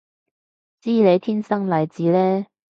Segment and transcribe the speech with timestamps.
[0.81, 2.47] 知你天生麗質嘞